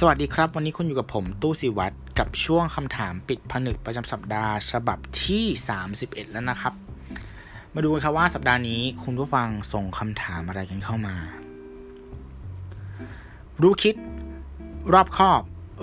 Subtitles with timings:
[0.00, 5.44] สวัสดีครับ วันนี้คุณอยู่กับผมตู้สิวัตรกับช่วงคำถามปิดผนึกประจำสัปดาห์ ฉบับที่
[5.88, 6.74] 31 แล้วนะครับ
[7.74, 11.16] มาดูกันครับว่าสัปดาห์นี้คุณผู้ฟังส่งคำถามอะไรกันเข้ามา
[13.62, 13.94] รู้คิด
[14.92, 15.40] รอบคอบ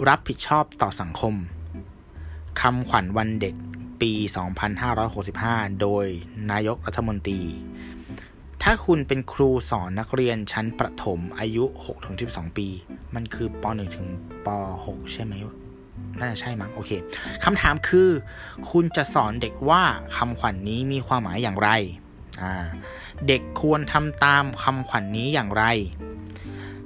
[0.10, 1.34] รับผิดชอบต่อสังคม
[2.61, 3.55] คำขวัญวันเด็ก
[4.02, 4.11] ปี
[4.98, 6.05] 2565 โดย
[6.52, 7.41] นายกรัฐมนตรี
[8.66, 11.64] ถ้าคุณเป็นครูสอนนักเรียนชั้นประถมอายุ
[12.11, 12.68] 6-12 ปี
[13.15, 14.07] มันคือป .1 ถึง
[14.46, 14.47] ป
[14.83, 15.33] .6 ใช่ไหม
[16.19, 16.91] น่าจะใช่มั้งโอเค
[17.43, 18.10] คำถามคือ
[18.71, 19.83] คุณจะสอนเด็กว่า
[20.15, 21.69] คำขวัญนนี้มีความหมายอย่างไร
[23.28, 25.64] เด็กควรทำตามคำขวัญนนี้อย่างไร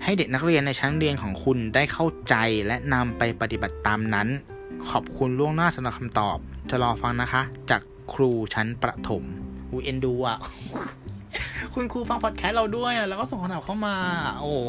[0.03, 2.35] ให้เด็กนักเรียนในชั้นเรียนของคุณได้เข้าใจ
[2.67, 4.27] และนำไปปฏิบัติตามนั้น
[4.89, 6.37] ขอบคุณล่วงหน้าสำหรับคำตอบ
[6.69, 7.81] จะรอฟังนะคะ จาก
[8.13, 9.23] ครูชั้นประถม
[9.71, 10.37] อูเอ็นดูอะ
[11.79, 13.95] คุณครูฟังพอดแคสต์เราด้วยอะแล้วก็ส่งคำถามเข้ามา
[14.39, 14.59] โอ้โห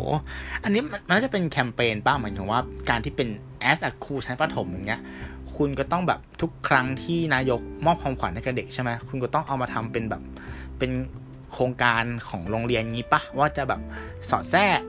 [0.65, 3.29] อันนี้มันน่าจะเป็นแคมเปญป้าหมายถึงว่าการที่เป็น
[3.71, 5.01] as a ครูชั้นประถมอย่างเงี้ย
[5.57, 10.23] คุณก็ต้องแบบทุกครั้งที่นายกมอบความขวัญให้กับเด็กใช่ไหมคุณก็ต้องเอามาทำเป็นแบบ
[10.79, 10.91] เป็น
[11.53, 13.81] โครงการของโรงเรียนงี้ปะว่าจะแบบ
[14.31, 14.81] สอดแทรก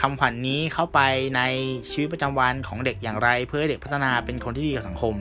[0.00, 1.00] คำขวัญนนี้เข้าไป
[1.36, 1.42] ใน
[1.90, 5.14] ชีวิตประจำวันของเด็กอย่างไร เพื่อเด็กพัฒนาเป็นคนที่ดีกับสังคม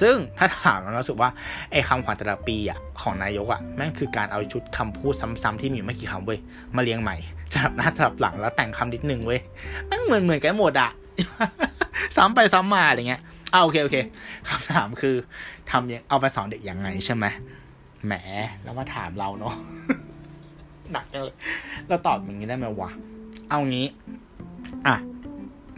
[0.00, 1.30] ซึ่งถ้าถามเรารู้สึกว่า
[1.70, 6.38] ไอ้คำขวัญแต่ละปีอะของนายกอะแม่งคือการเอาชุดคำพูดซ้ำๆที่มีไม่กี่คำเว้ย
[6.76, 7.16] มาเรียงใหม่
[7.52, 9.40] สลับหน้าสลับหลังแล้วแต่งคำนิดนึงเว้ย
[9.86, 10.90] แม่งเหมือนเหมือนกันหมดอะ
[12.16, 13.96] ซ้ำไปซ้ำมาอะไรเงี้ยอ่าโอเคโอเค
[14.48, 15.16] คำถามคือ
[15.70, 17.24] ทำยังเอาไปสอนเด็กยังไงใช่ไหม
[18.06, 18.12] แหม
[18.62, 19.54] แล้วมาถามเราเนาะ
[20.92, 21.36] หนักจังเลย
[21.88, 22.90] เราตอบอย่างนี้ได้ไหมวะ
[23.52, 23.86] เอางี้
[24.86, 24.96] อะ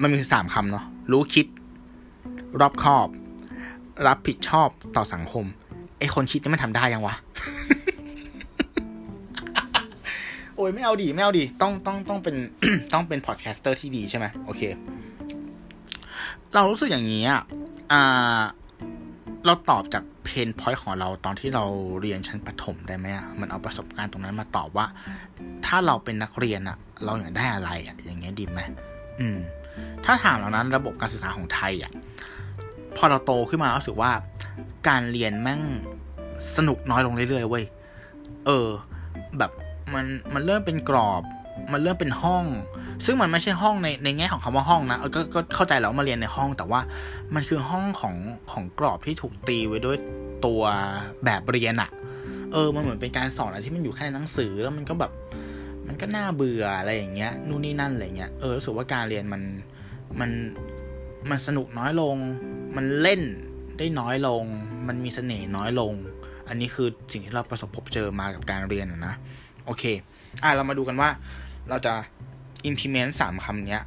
[0.03, 1.47] มันมีสามคำเนาะ รู้คิด
[2.61, 3.09] รอบคอบ
[4.07, 5.45] รับผิดชอบต่อสังคม
[5.99, 7.15] ไอคนคิดนี่มันทำได้ยังวะ
[10.57, 12.37] โอ้ยไม่เอาดีไม่เอาดีต้องต้องต้องเป็น
[12.93, 14.63] ต้องเป็น podcaster ที่ดีใช่ไหมโอเค
[16.55, 17.43] เรารู้สึกอย่างนี้อะ
[17.93, 18.41] อ่า
[19.47, 21.65] เราตอบจาก pain point ของเราตอนที่เรา
[22.01, 24.87] เรียนชั้นประถมได้ไหมอะมันเอาประสบการณ์ตรงนั้นมาตอบว่า
[25.67, 28.61] ถ้าเราเป็นนักเรียนอะเราอยากได้อะไรอะอย่างเงี้ยดีไหม
[29.21, 29.39] อืม
[30.05, 31.93] ถ้าถามเรานั้นระบบการศึกษาของไทยอะ
[32.97, 34.13] พอเราโตขึ้นมารู้สึกว่า
[34.89, 35.63] การเรียนแม่ง
[36.57, 37.65] สนุกน้อยลงเรื่อยๆเว้ย
[38.47, 38.69] เออ
[39.39, 39.51] แบบ
[39.95, 41.23] มันมันเริ่มเป็นกรอบ
[41.73, 42.45] มันเริ่มเป็นห้อง
[43.05, 46.81] ซึ่งมันไม่ใช่ห้องในในแง่ของคำว่าห้องนะก็ก็เข้าใจแล้วมาเรียนในห้อง แต่ว่า
[47.35, 48.17] มันคือห้องของ
[48.53, 49.97] ของกรอบที่ถูกตีไว้ด้วย
[50.47, 50.63] ตัว
[51.25, 51.91] แบบเรียนอะ
[52.53, 55.13] เออมันเหมือนเป็นการสอนอะไรที่มันอยู่แค่ในหนังสือแล้วมันก็แบบ
[55.87, 59.43] มันก็น่าเบื่ออะไรอย่างเงี้ยนู่นนี่นั่นอะไรเงี้ยเออรู้สึกว่าการเรียนมัน
[60.21, 60.31] มัน
[61.31, 62.17] มันสนุกน้อยลง
[62.77, 63.21] มันเล่น
[63.79, 64.45] ได้น้อยลง
[64.89, 65.93] มันมีเสน่ห์น้อยลง
[66.49, 69.15] อันนี้คือสิ่งที่เราประสบพบเจอมากับการเรียนนะ
[69.67, 69.85] โอเค
[70.43, 71.09] อะเรามาดูกันว่า
[71.69, 71.95] เราจะ
[72.69, 73.79] implement สามคำนี้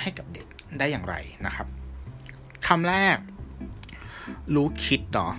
[0.00, 0.46] ให้กับเด็ก
[0.78, 1.14] ได้อย่างไร
[1.46, 1.66] นะครับ
[2.66, 3.16] คำแรก
[4.54, 5.32] รู้คิดเนาะ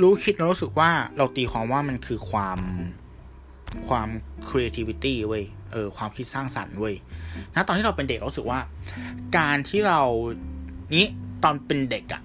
[0.00, 2.58] รู้คิดเรารู้สึกว่าเราตีความว่ามันคือความ
[3.88, 4.08] ความ
[4.48, 6.94] creativity เว้ยเออความคิดสร้างสรรค์เว้ย
[7.54, 8.60] นะตอนที่เราเป็นเด็กเราสึกว่า
[9.38, 10.02] การที่เรา
[10.94, 11.06] นี้
[11.44, 12.22] ตอนเป็นเด็กอะ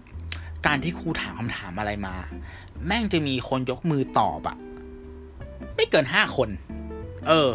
[0.66, 2.16] การที่ครูถามคำถามอะไรมา
[2.86, 4.58] แม่งจะมีคนยกมือตอบอะ
[5.76, 6.50] ไม่เกินห้าคน
[7.28, 7.50] เออ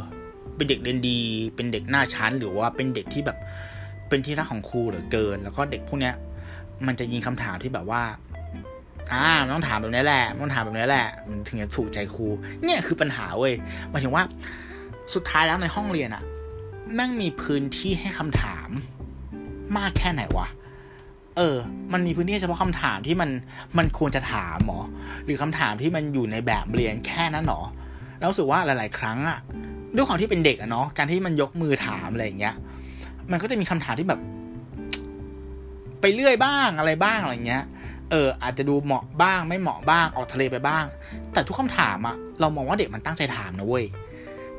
[0.56, 1.20] เป็นเด็กเรียนดี
[1.56, 3.38] เป็นเด็กหน้าชั้น หรือว่าเป็นเด็กที่แบบ
[4.08, 6.14] เป็นที่รักของครูเหลือเกิน แล้วก็เด็กพวกเนี้ย
[6.86, 8.02] มันจะยิงคำถามที่แบบว่า
[9.12, 12.26] อ่าต้องถามแบบนี้แหละต้องถามแบบนี้แหละมันถึงจะถูกใจครู
[12.64, 13.54] เนี่ยคือปัญหาเว้ย
[13.90, 14.22] หมายถึงว่า
[15.14, 16.22] สุดท้ายแล้วในห้องเรียนอะ
[16.94, 18.68] แม่งมีพื้นที่ให้คำถาม
[19.76, 20.48] มากแค่ไหนวะ
[21.36, 21.56] เออ
[21.92, 23.30] มันมีพื้นที่เฉพาะคำถามที่มัน
[23.78, 24.80] มันควรจะถามหรอ
[25.24, 27.62] หรือคำถามที่มันอยู่ในแบบเรียนแค่นั้นหรอ
[28.18, 29.38] แล้วรู้สึกว่าหลาย ๆ ครั้งอะ
[29.96, 32.54] ด้วยความที่เป็นเด็กอะเนาะการที่มันยกมือถามอะไรอย่างเงี้ย
[33.30, 34.20] มันก็จะมีคำถามที่แบบ
[36.00, 37.64] ไปเรื่อยบ้างอะไรบ้างอะไรเงี้ย
[38.10, 40.84] เออ อาจจะดูเหมาะบ้าง ไม่เหมาะบ้างออกทะเลไปบ้าง
[41.32, 43.84] แต่ทุกคำถามอะเรามองว่าเด็กมันตั้งใจถามนะเว้ย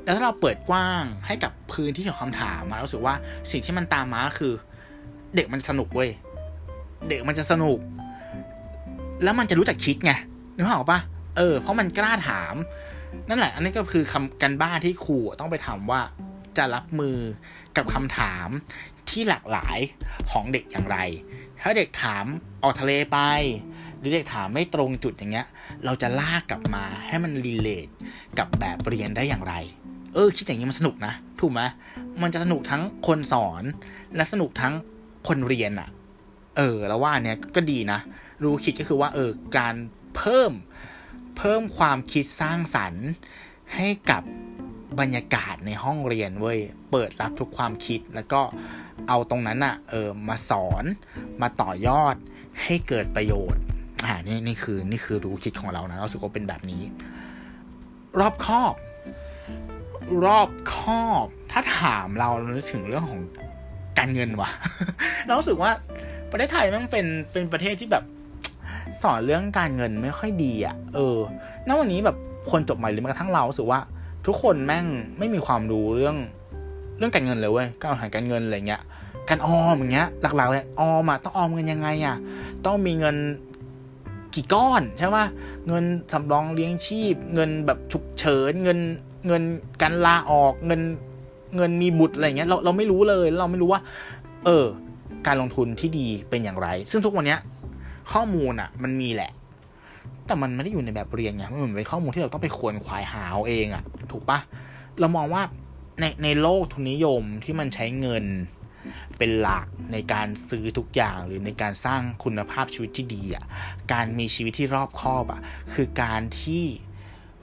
[0.03, 3.16] แล้วถ้าเราเปิดกว้างให้กับพื้นที่ของคำถามมารู้สึกว่า
[3.52, 4.53] สิ่งที่มันตามมาคือ
[5.35, 6.09] เด็กมันสนุกเว้ย
[7.09, 7.79] เด็กมันจะสนุก
[9.23, 10.11] แล้วมันจะรู้จักคิดไง
[10.56, 11.00] นึกออกปะ
[11.38, 12.53] เออ เพราะมันกล้าถาม
[13.30, 16.02] นั่นแหละ อันนี้ก็คือคำกันบ้านที่ครูต้องไปถามว่า
[16.58, 17.18] จะรับมือ
[17.78, 18.48] กับคำถาม
[19.09, 19.78] ที่หลากหลาย
[20.32, 20.98] ของเด็กอย่างไร
[21.62, 22.26] ถ้าเด็กถาม
[22.64, 23.20] ออกทะเลไป
[24.00, 25.48] หรือเด็กถามไม่ตรงจุดอย่างเงี้ย
[25.86, 27.88] เราจะลากกลับมาให้มันรีเลท
[28.40, 29.54] กับแบบเรียนได้อย่างไร
[30.14, 31.62] เออ คิดอย่างนี้มันสนุกนะ ถูกไหม
[32.22, 33.64] มันจะสนุกทั้งคนสอน
[34.16, 34.74] และสนุกทั้ง
[35.28, 35.90] คนเรียนอะ่ะ
[36.58, 38.00] เออ แล้วว่าเนี้ยก็ดีนะ
[38.44, 39.76] รู้คิดก็คือว่าเออการ
[40.16, 40.52] เพิ่ม
[41.37, 43.07] เพิ่มความคิดสร้างสรรค์
[43.75, 44.23] ให้กับ
[44.99, 46.59] บรรยากาศในห้องเรียนเว้ย
[46.91, 48.41] เปิดรับทุกความคิดแล้วก็
[49.07, 50.84] เอาตรงนั้นอะเออมาสอน
[51.41, 52.16] มาต่อยอด
[52.63, 53.61] ให้เกิดประโยชน์
[54.05, 56.81] อ่านี่นี่คือนี่คือรู้คิดของเรานะเราสึกว่าเป็นแบบนี้
[58.19, 58.73] รอบครอบ
[60.25, 63.22] รอบครอบ ถ้าถามเราเรานึกถึงเรื่องของ
[63.97, 64.49] การเงินวะ
[65.25, 65.72] เราสึกว่า
[66.31, 68.03] ประเทศไทยมันเป็นเป็นประเทศที่แบบ
[69.03, 71.17] สอนเรื่องการเงินไม่ค่อยดีอะ่ะ เออ
[71.67, 72.17] ณวันนี้แบบ
[72.52, 73.79] คนจบใหม่หรือแม้กระทั่งเราสึกว่า
[74.26, 74.85] ทุกคนแม่ง
[75.20, 76.16] ไม่มีความรู้เรื่อง
[76.97, 78.82] เรื่องการเงินเลยเว้ยการหาการเงินอะไรเงี้ย
[79.29, 82.17] การออมอย่างเงี้ย หลักๆเลยออมอะต้องออมเงินยังไงอะ
[82.66, 83.16] ต้องมีเงิน
[84.35, 85.17] กี่ก้อนใช่ไหม
[85.67, 85.84] เงิน
[86.14, 88.79] สำรองเลี้ยงชีพ เงินแบบฉุกเฉินเงิน
[89.28, 89.44] เงิน
[89.82, 90.82] การลาออกเงิน
[91.55, 93.82] เงินมีบุตรอะไรเงี้ยเราเราไม่รู้เลยเราไม่รู้ว่า
[94.46, 94.66] เออ
[95.28, 97.40] การลงทุนที่ดีเป็นอย่างไร ซึ่งทุกวันเนี้ย
[98.12, 99.32] ข้อมูลอะมันมีแหละ
[100.26, 104.40] แต่มันไม่ได้อยู่ในแบบเรียนไงมันเหมือนเป็นข้อมูลที่เราต้องไปควรควายหาเอาเองอะถูกปะ
[105.00, 105.44] เรามองว่า
[106.00, 108.26] ในในโลกทุนนิยมที่มันใช้เงิน
[109.18, 113.46] เป็นหลักในการซื้อทุกอย่างหรือในการสร้างคุณภาพชีวิตที่ดีอะ
[113.94, 115.42] การมีชีวิตที่รอบคอบอะ
[115.74, 116.64] คือการที่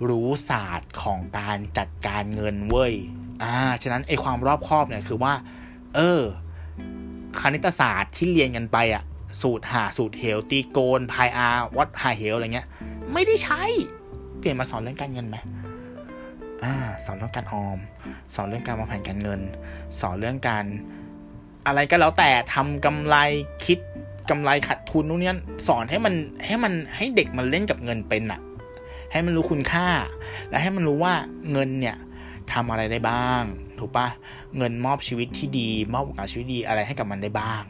[0.08, 2.94] รู้ศาสตร์ของการจัดการเงินเว้ย
[3.42, 5.34] อ่า ฉะนั้นไอความรอบคอบเนี่ยคือว่า
[5.94, 6.22] เออ
[7.40, 9.04] คณิตศาสตร์ที่เรียนกันไปอะ
[9.42, 12.66] สูตรหาสูตรเฮลตีโกนพายอาวัดหาเฮลอะไรเงี้ย
[13.12, 13.62] ไม่ได้ใช้
[14.38, 15.36] เปลี่ยนมาสอนเรื่องการเงินไหม
[16.64, 17.78] อ่าสอนเรื่องการออม
[18.34, 19.40] สอนเรื่องการวางแผนการเงิน
[20.00, 20.64] สอนเรื่องการ
[21.66, 23.16] อะไรก็แล้วแต่ทำกำไร
[23.64, 23.78] คิด
[24.30, 25.32] กำไรขาดทุนนู่นนี่
[25.68, 26.14] สอนให้มัน
[26.46, 28.40] ให้มันให้เด็กมันเล่นกับเงินเป็นอะ
[29.12, 29.86] ให้มันรู้คุณค่า
[30.50, 31.14] และให้มันรู้ว่า
[31.52, 31.96] เงินเนี่ย
[32.52, 33.42] ทำอะไรได้บ้าง
[33.78, 34.08] ถูกปะ
[34.56, 37.62] เงินมอบชีวิตที่ดี มอบโอกาสชีวิตดีอะไรให้กับมันได้บ้าง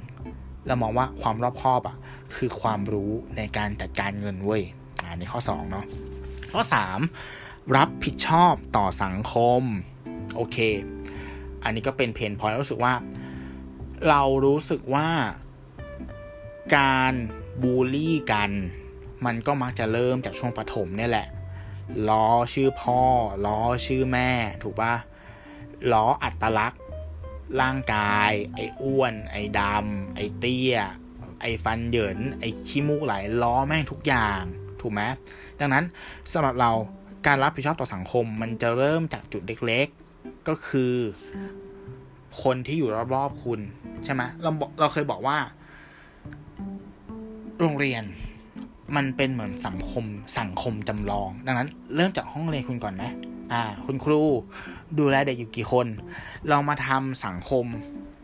[0.66, 1.96] เรามองว่าความรอบคอบอะ
[2.36, 4.62] คือความรู้ในการจัดการเงินเว้ย
[5.10, 5.86] อันนี้ข้อ2เนาะ
[6.52, 6.62] ข้อ
[7.16, 9.62] 3 รับผิดชอบต่อสังคม
[10.36, 10.56] โอเค
[11.62, 12.94] อันนี้ก็เป็นเพนพอยรู้สึกว่า
[14.08, 15.08] เรารู้สึกว่า
[16.76, 17.14] การ
[17.62, 18.50] บูลลี่กัน
[19.26, 21.28] มันก็มักจะเริ่มจากช่วงประถมเนี่ยแหละ
[22.08, 23.00] ล้อชื่อพ่อ
[23.46, 24.30] ล้อชื่อแม่
[24.62, 24.94] ถูกปะ
[25.92, 26.82] ล้ออัตลักษณ์
[27.60, 30.76] ร่างกาย ไอ้อ้วน ไอ้ดำไอ้เตี้ย
[31.40, 34.42] ไอ้ฟันเหยิน ไอ้ขี้มูกไหลล้อแม่งทุกอย่าง
[34.80, 35.02] ถูกไหม
[35.60, 35.84] ดังนั้น
[36.32, 36.70] สำหรับเรา
[37.26, 40.94] การรับผิดชอบต่อสังคมมันจะเริ่มจากจุดเล็กๆ ก็คือ
[42.42, 43.60] คนที่อยู่รอบๆคุณ
[44.04, 44.50] ใช่ไหมเรา
[44.80, 45.38] เราเคยบอกว่า
[47.60, 48.04] โรงเรียน
[48.96, 50.04] มันเป็นเหมือนสังคม
[50.38, 53.04] สังคมจำลอง ดังนั้น เริ่มจากห้องเรียนคุณก่อนไหม
[53.52, 54.22] อ่าคุณครู
[54.98, 55.86] ดูแลเด็กอยู่กี่คน
[56.48, 57.64] เรามาทำสังคม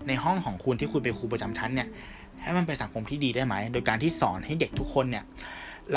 [0.08, 1.88] ในห้องของคุณที่คุณเป็นครูประจำชั้นเนี่ย
[2.42, 5.24] ให้มันเป็นสังคมที่ดีได้ไหม โดยการที่สอนให้เด็กทุกคนเนี่ย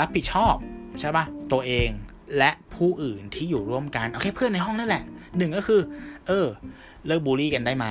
[0.00, 0.54] รับผิดชอบ
[1.00, 1.88] ใช่ปะตัวเอง
[2.38, 5.04] และผู้อื่นที่อยู่ร่วมกันโอเคเพื่อนในห้องนั่นแหละ
[5.36, 5.80] หนึ่งก็คือ
[6.26, 6.46] เออ
[7.06, 7.86] เลิกบูลลี่กันได้ไหม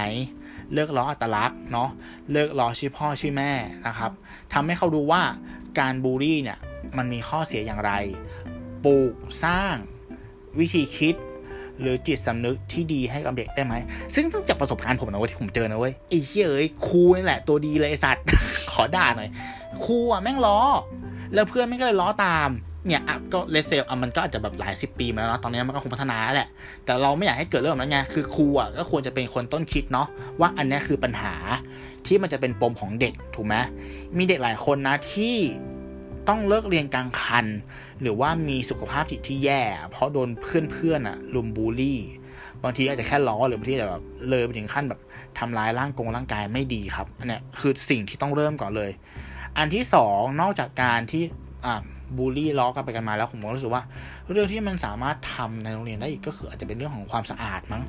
[0.73, 1.89] เลิกล้ออัตลักษณ์เนาะ
[2.31, 3.51] เลิกล้อชื่อพ่อชื่อแม่
[3.87, 4.11] นะครับ
[4.53, 5.21] ทำให้เขาดูว่า
[5.79, 6.57] การบูลลี่เนี่ย
[6.97, 7.91] มันมีข้อเสียอย่างไร
[8.85, 9.13] ปลูก
[9.43, 9.75] สร้าง
[10.59, 11.15] วิธีคิด
[11.79, 13.73] หรือจิตสำนึกที่ดีให้กับเด็กได้ไหม
[14.15, 18.23] ซึ่งจากประสบการณ์ผมนะเว้ยที่ผมเจอนะเว้ยไอ้เฮ้ยครูนี่แหละตัวดีเลยไอสัตว์
[18.71, 19.29] ขอด่าหน่อย
[19.85, 20.59] ครูอะแม่งล้อ
[21.33, 22.49] แล้วเพื่อนแม่งก็เลยล้อตาม
[22.87, 26.49] เนี่ยอะก็เลเซลอะมันก็อาจจะแบบหลายสิบปีมาแล้วเนาะตอนนี้มันก็คงพัฒนาแหละ
[26.85, 30.07] แต่เราไม่อยากให้เกิดเรื่องแบบนั้นไงคือครูอะก็ควรจะเป็นคนต้นคิดเนาะ
[30.39, 31.33] ว่าอันนี้คือปัญหา
[32.05, 33.55] ที่มันจะเป็นปมของเด็กถูกไหม
[34.17, 35.35] มีเด็กหลายคนนะที่
[36.27, 37.45] ต้องเลิกเรียนกลางคัน
[38.01, 39.61] หรือว่ามีสุขภาพจิตที่แย่
[39.91, 41.99] เพราะโดนเพื่อนๆอะลุมบูลลี่
[42.63, 44.99] บางทีอาจจะแค่ล้อหรือบางทีอาจจะแบบเลยไปถึงขั้นแบบ
[45.39, 48.91] ทำร้ายร่างกงร่างกายไม่ดีครับอันเนี้ยคือสิ่งที่ต้องเริ่มก่อนเลย
[49.57, 51.23] อันที่สองนอกจากการที่
[51.65, 51.81] อ่า
[52.17, 53.83] บูลลี่ล้อกันไปกันมาแล้วผมก็รู้สึกว่า
[54.31, 57.83] เรื่องที่มันสามารถทำในโรงเรียนได้อีกก็คืออาจจะเป็นเรื่องของความสะอาดมั้ง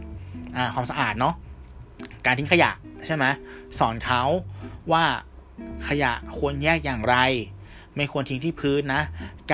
[0.56, 1.34] อ่าความสะอาดเนาะ
[2.26, 2.70] การทิ้งขยะ
[3.06, 3.24] ใช่ไหม
[3.78, 4.22] สอนเขา
[4.92, 5.04] ว่า
[5.88, 7.16] ขยะควรแยกอย่างไร
[7.96, 9.02] ไม่ควรทิ้งที่พื้นนะ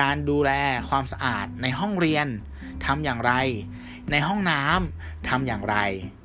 [0.01, 0.51] การดูแล
[0.89, 2.27] ความสะอาดในห้องเรียน
[2.85, 3.33] ทำอย่างไร
[4.11, 5.77] ในห้องน้ำทำอย่างไร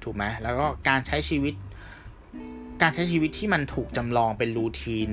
[0.03, 1.55] ถูกไหมแล้วก็การใช้ชีวิต
[2.83, 5.11] การใช้ชีวิตที่มันถูกจำลองเป็น routine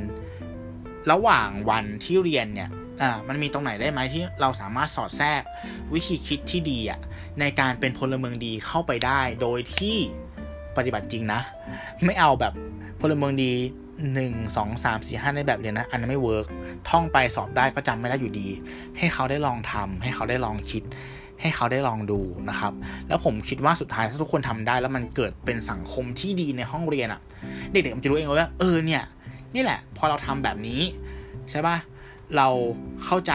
[1.12, 2.70] ระหว่างวันที่เรียนเนี่ย
[3.02, 5.42] อ่ามันมีตรงไหนได้ไหมที่เราสามารถสอดแทรก
[5.94, 7.00] วิธีคิดที่ดีอะ
[7.40, 9.98] ในการเป็นพลเมืองดีเข้าไปได้ โดยที่
[10.78, 11.42] ปฏิบัติจริงนะ
[12.06, 12.54] ไม่เอาแบบ
[13.02, 13.54] พลเมืองดี
[14.14, 16.48] หนึ่งสองสามสี่ห้าในแบบเรียนนะ อันนั้นไม่ work
[16.90, 18.48] ท่องไปสอบได้ก็จำไม่ได้อยู่ดี
[18.98, 20.84] ให้เขาได้ลองทำให้เขาได้ลองคิด
[21.42, 22.20] ให้เขาได้ลองดู
[22.50, 22.74] นะครับ
[23.08, 27.22] แล้วผมคิดว่าสุดท้ายถ้าทุกคนทำได้ แล้วมันเกิดเป็นสังคมที่ดีในห้องเรียนอะ่ะ
[27.72, 29.04] เด็กๆมันจะรู้เองว่าเออเนี่ย
[29.56, 30.82] นี่แหละ พอเราทำแบบนี้
[31.52, 31.78] ใช่ปะ
[32.36, 32.48] เรา
[33.06, 33.34] เข้าใจ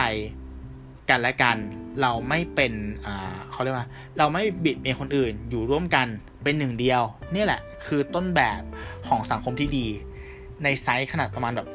[1.09, 1.57] กันและกัน
[2.01, 2.73] เราไม่เป็น
[3.05, 3.87] อ่าเขาเรียกว่า
[4.17, 6.07] เราไม่บิดเบียนคนอื่นอยู่ร่วมกัน
[6.43, 7.01] เป็นหนึ่งเดียว
[7.35, 8.61] นี่แหละ คือต้นแบบ
[9.07, 9.87] ของสังคมที่ดี
[10.63, 11.67] ในไซส์ขนาดประมาณแบบ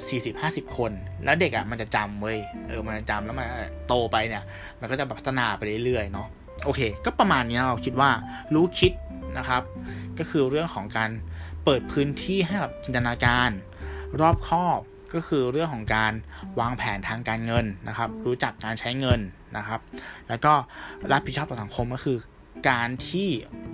[0.70, 0.92] 40-50 คน
[1.24, 2.38] แล้วเด็กอะ่ะมันจะจำเว้ย
[2.68, 3.46] เออมันจะจำแล้วมัน
[3.88, 4.44] โตไปเนี่ย
[4.80, 6.28] มันก็จะพัฒนาไปเรื่อยๆเนาะ
[6.64, 8.10] โอเค ก็ประมาณนี้เราคิดว่า
[8.54, 8.92] รู้คิด
[9.38, 9.62] นะครับ
[10.18, 11.10] ก็คือเรื่องของการ
[11.64, 13.50] เปิดพื้นที่ให้กับจินตนาการ
[14.20, 14.80] รอบคอบ
[15.14, 16.12] ก็คือเรื่องของการ
[16.60, 19.20] วางแผนทางการเงินนะครับ รู้จักการใช้เงิน
[19.56, 19.80] นะครับ
[20.28, 20.52] แล้วก็
[21.12, 22.18] รับผิดชอบต่อสังคมก็คือ
[22.70, 23.28] การที่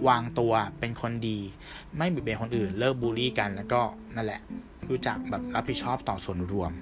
[0.08, 1.38] วางตัวเป็นคนดี
[1.96, 3.80] ไม่เบิดเบือนคนอื่น เลิกบูลลี่กันแล้วก็
[4.16, 4.40] นั่นแหละ
[4.90, 6.72] รู้จักแบบรับผิดชอบต่อส่วนรวม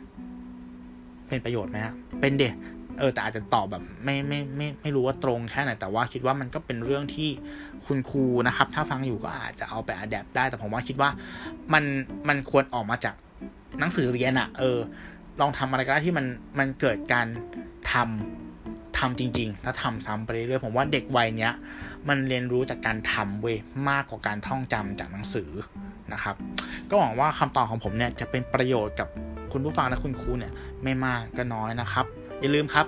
[1.29, 2.51] เป็นประโยชน์ไหมฮะเป็นเด็
[2.99, 7.31] เออแต่อาจจะตอบแบบไม่ไม่ไม่ไม่รู้ว่าตรงแค่ไหนแต่ว่าคิดว่ามันก็เป็นเรื่องที่
[7.87, 11.11] คุณครูนะครับ ถ้าฟังอยู่ก็อาจจะเอาไปอัดแอปได้ แต่ผมว่าคิดว่า
[11.73, 11.85] มัน
[12.29, 13.15] มันควรออกมาจาก
[13.79, 14.79] หนังสือเรียนอะเออ
[15.41, 16.27] ลองทำอะไรก็ได้ที่มัน
[16.59, 17.27] มันเกิดการ
[17.93, 18.48] ทำ
[18.99, 21.53] ทำจริง ๆ แล้วทำซ้ำไปเรื่อยๆผมว่าเด็กวัยเนี้ย
[22.09, 23.57] มันเรียนรู้จากการทำเว้ย
[23.89, 25.51] มากกว่าการท่องจำจากหนังสือ
[26.13, 26.37] นะครับ
[26.89, 29.09] ก็หวังว่าคำตอบของผมเนี่ยจะเป็นประโยชน์กับ
[29.53, 30.53] คุณผู้ฟังและคุณครูเนี่ย
[30.83, 32.07] ไม่มากก็น้อยนะครับ
[32.41, 32.87] อย่าลืมครับ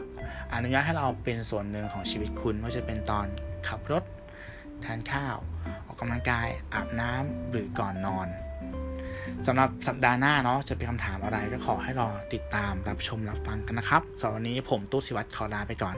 [0.55, 3.27] อนุญาตให้เราเป็นส่วนหนึ่งของชีวิตคุณว่าจะเป็นตอน
[3.69, 4.03] ขับรถ
[4.85, 5.37] ทานข้าว
[5.87, 8.29] ออกกำลังกายอาบน้ำหรือก่อนนอน
[9.47, 15.97] สำหรับสัปดาห์หน้าเนาะจะเป็นคำถามอะไรก็ขอให้รอติดตามรับชมรับฟังกันนะครับสำหรับวันนี้ผมตู้สิวัตรขอลาไปก่อน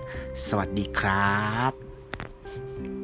[0.48, 3.01] สวัสดีครับ